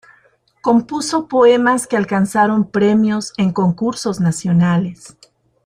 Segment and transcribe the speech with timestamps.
[0.63, 5.15] Compuso poemas que alcanzaron premios en concursos nacionales.